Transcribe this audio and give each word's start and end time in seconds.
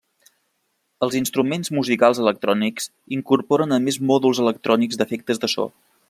Els 1.07 1.17
instruments 1.19 1.69
musicals 1.79 2.21
electrònics 2.23 2.89
incorporen 3.17 3.75
a 3.75 3.79
més 3.87 4.03
mòduls 4.13 4.41
electrònics 4.47 5.01
d'efectes 5.03 5.43
de 5.45 5.55
so. 5.59 5.69